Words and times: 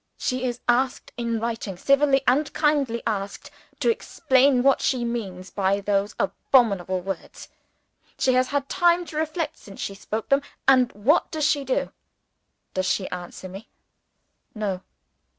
She 0.17 0.45
is 0.45 0.61
asked 0.67 1.11
in 1.15 1.39
writing, 1.39 1.77
civilly 1.77 2.23
and 2.25 2.51
kindly 2.53 3.03
asked, 3.05 3.51
to 3.79 3.91
explain 3.91 4.63
what 4.63 4.81
she 4.81 5.05
means 5.05 5.51
by 5.51 5.79
those 5.79 6.15
abominable 6.17 7.01
words? 7.01 7.49
She 8.17 8.33
has 8.33 8.47
had 8.47 8.67
time 8.67 9.05
to 9.05 9.17
reflect 9.17 9.59
since 9.59 9.79
she 9.79 9.93
spoke 9.93 10.29
them; 10.29 10.41
and 10.67 10.91
what 10.93 11.29
does 11.29 11.45
she 11.45 11.63
do? 11.63 11.91
Does 12.73 12.87
she 12.87 13.07
answer 13.11 13.47
me? 13.47 13.69
No! 14.55 14.81